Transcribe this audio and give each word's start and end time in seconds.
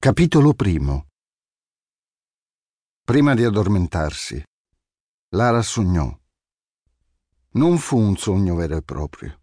Capitolo 0.00 0.54
primo 0.54 1.08
Prima 3.02 3.34
di 3.34 3.42
addormentarsi, 3.42 4.40
Lara 5.30 5.60
sognò. 5.60 6.16
Non 7.54 7.78
fu 7.78 7.98
un 7.98 8.16
sogno 8.16 8.54
vero 8.54 8.76
e 8.76 8.82
proprio, 8.82 9.40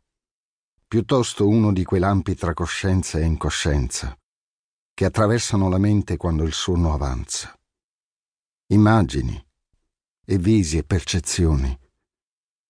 piuttosto 0.87 1.45
uno 1.45 1.73
di 1.73 1.83
quei 1.83 1.99
lampi 1.99 2.35
tra 2.35 2.53
coscienza 2.53 3.19
e 3.19 3.25
incoscienza 3.25 4.17
che 4.93 5.03
attraversano 5.03 5.67
la 5.67 5.77
mente 5.77 6.15
quando 6.15 6.45
il 6.45 6.53
sonno 6.53 6.93
avanza. 6.93 7.53
Immagini 8.67 9.45
e 10.23 10.37
visi 10.37 10.77
e 10.77 10.85
percezioni 10.85 11.77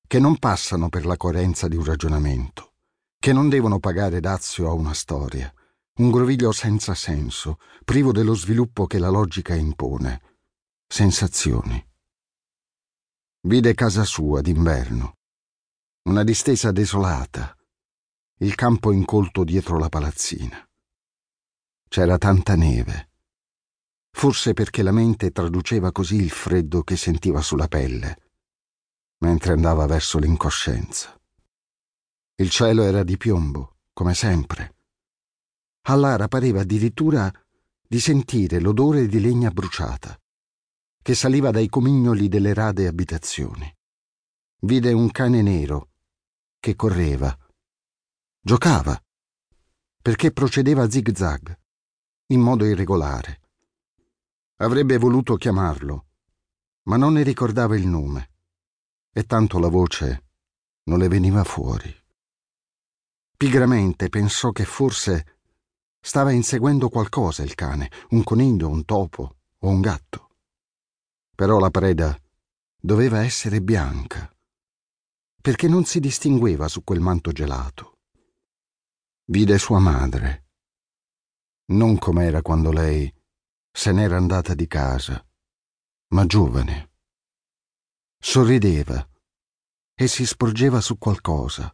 che 0.08 0.18
non 0.20 0.40
passano 0.40 0.90
per 0.90 1.06
la 1.06 1.18
coerenza 1.18 1.68
di 1.68 1.76
un 1.76 1.84
ragionamento, 1.86 2.74
che 3.20 3.32
non 3.32 3.48
devono 3.48 3.78
pagare 3.78 4.20
dazio 4.20 4.68
a 4.68 4.74
una 4.74 4.96
storia, 4.96 5.54
un 5.96 6.12
groviglio 6.12 6.52
senza 6.52 6.94
senso, 6.94 7.60
privo 7.84 8.12
dello 8.12 8.34
sviluppo 8.34 8.86
che 8.86 9.00
la 9.00 9.10
logica 9.10 9.56
impone. 9.56 10.22
Sensazioni. 10.88 11.84
Vide 13.42 13.74
casa 13.74 14.04
sua 14.04 14.42
d'inverno, 14.42 15.18
una 16.10 16.24
distesa 16.24 16.72
desolata, 16.72 17.56
il 18.40 18.56
campo 18.56 18.92
incolto 18.92 19.44
dietro 19.44 19.78
la 19.78 19.90
palazzina. 19.90 20.68
C'era 21.88 22.18
tanta 22.18 22.56
neve, 22.56 23.10
forse 24.12 24.54
perché 24.54 24.84
la 24.84 24.92
mente 24.92 25.32
traduceva 25.32 25.92
così 25.92 26.16
il 26.16 26.30
freddo 26.30 26.84
che 26.84 26.98
sentiva 26.98 27.42
sulla 27.42 27.68
pelle 27.68 28.26
mentre 29.20 29.54
andava 29.54 29.86
verso 29.86 30.20
l'incoscienza. 30.20 31.20
Il 32.36 32.50
cielo 32.50 32.84
era 32.84 33.04
di 33.04 33.18
piombo, 33.18 33.78
come 33.94 34.14
sempre. 34.14 34.75
A 35.88 35.96
Lara 35.96 36.28
pareva 36.28 36.62
addirittura 36.62 37.32
di 37.88 38.00
sentire 38.00 38.60
l'odore 38.60 39.06
di 39.06 39.20
legna 39.20 39.52
bruciata, 39.52 40.20
che 41.00 41.14
saliva 41.14 41.52
dai 41.52 41.70
comignoli 41.70 42.28
delle 42.28 42.56
rade 42.56 42.88
abitazioni. 42.88 43.72
Vide 44.62 44.92
un 44.94 45.12
cane 45.12 45.44
nero 45.44 45.90
che 46.60 46.76
correva. 46.76 47.38
Giocava, 48.42 49.00
perché 50.02 50.32
procedeva 50.32 50.90
zig-zag, 50.90 51.56
in 52.28 52.40
modo 52.40 52.66
irregolare. 52.66 53.42
Avrebbe 54.58 54.98
voluto 54.98 55.36
chiamarlo, 55.36 56.08
ma 56.86 56.98
non 56.98 57.14
ne 57.14 57.22
ricordava 57.22 57.76
il 57.76 57.86
nome 57.86 58.32
e 59.12 59.24
tanto 59.26 59.60
la 59.60 59.70
voce 59.70 60.24
non 60.86 60.98
le 60.98 61.08
veniva 61.08 61.44
fuori. 61.44 61.94
Pigramente 63.38 64.10
pensò 64.10 64.52
che 64.52 64.66
forse 64.66 65.35
stava 66.06 66.32
inseguendo 66.32 66.90
qualcosa 66.90 67.42
il 67.42 67.56
cane, 67.56 67.90
un 68.12 68.24
coniglio, 68.24 68.70
un 68.70 68.86
topo 68.86 69.38
o 69.58 69.68
un 69.68 69.82
gatto. 69.82 70.36
Però 71.34 71.58
la 71.58 71.72
preda 71.72 72.16
doveva 72.80 73.24
essere 73.24 73.60
bianca, 73.60 74.32
perché 75.42 75.68
non 75.68 75.84
si 75.84 76.00
distingueva 76.00 76.68
su 76.68 76.84
quel 76.84 77.00
manto 77.00 77.32
gelato. 77.32 77.98
Vide 79.32 79.58
sua 79.58 79.80
madre, 79.80 80.50
non 81.72 81.98
com'era 81.98 82.44
quando 82.44 82.72
lei 82.72 83.12
se 83.72 83.92
n'era 83.92 84.16
andata 84.16 84.54
di 84.54 84.68
casa, 84.68 85.26
ma 86.10 86.28
giovane 86.28 86.92
Sorrideva 88.20 89.08
e 89.96 90.08
si 90.08 90.24
sporgeva 90.26 90.82
su 90.82 91.00
qualcosa. 91.00 91.74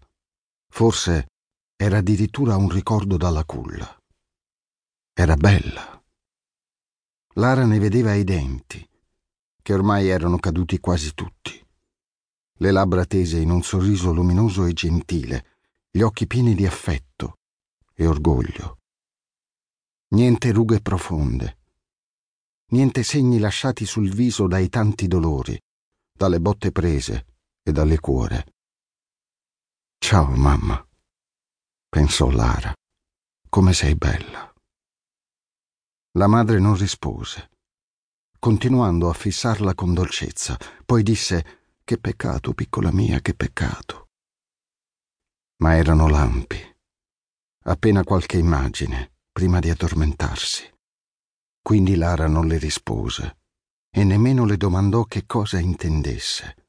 Forse 0.70 1.28
era 1.76 1.98
addirittura 1.98 2.56
un 2.56 2.70
ricordo 2.70 3.18
dalla 3.18 3.44
culla. 3.44 4.01
Era 5.22 5.36
bella. 5.36 6.04
Lara 7.36 7.64
ne 7.68 7.78
vedeva 7.78 8.16
i 8.16 8.24
denti, 8.24 8.84
che 9.62 9.72
ormai 9.72 10.08
erano 10.08 10.40
caduti 10.40 10.80
quasi 10.80 11.14
tutti. 11.14 11.64
Le 12.54 12.72
labbra 12.72 13.06
tese 13.06 13.38
in 13.38 13.52
un 13.52 13.62
sorriso 13.62 14.12
luminoso 14.14 14.66
e 14.66 14.74
gentile, 14.74 15.60
gli 15.92 16.02
occhi 16.02 16.26
pieni 16.26 16.56
di 16.56 16.66
affetto 16.66 17.38
e 17.94 18.08
orgoglio. 18.08 18.80
Niente 20.16 20.52
rughe 20.52 20.82
profonde, 20.82 21.60
niente 22.72 23.04
segni 23.04 23.38
lasciati 23.38 23.86
sul 23.86 24.12
viso 24.12 24.48
dai 24.48 24.70
tanti 24.70 25.08
dolori, 25.08 25.56
dalle 26.12 26.40
botte 26.40 26.72
prese 26.72 27.28
e 27.62 27.72
dalle 27.72 28.00
cuore. 28.00 28.54
Ciao 30.00 30.32
mamma, 30.36 30.84
pensò 31.90 32.32
Lara, 32.32 32.74
come 33.50 33.74
sei 33.74 33.94
bella. 33.94 34.51
La 36.16 36.28
madre 36.28 36.60
non 36.60 36.76
rispose, 36.76 37.52
continuando 38.38 39.10
a 39.10 39.14
fissarla 39.14 39.74
con 39.74 39.94
dolcezza, 39.94 40.58
poi 40.86 41.04
disse 41.04 41.62
Che 41.86 41.98
peccato, 41.98 42.54
piccola 42.54 42.92
mia, 42.92 43.22
che 43.22 43.34
peccato. 43.34 44.10
Ma 45.62 45.78
erano 45.78 46.10
lampi, 46.10 46.58
appena 47.64 48.04
qualche 48.04 48.38
immagine, 48.38 49.14
prima 49.32 49.60
di 49.60 49.70
addormentarsi. 49.70 50.70
Quindi 51.62 51.96
Lara 51.96 52.28
non 52.28 52.46
le 52.46 52.58
rispose 52.58 53.38
e 53.90 54.04
nemmeno 54.04 54.44
le 54.44 54.58
domandò 54.58 55.06
che 55.06 55.26
cosa 55.26 55.60
intendesse. 55.60 56.61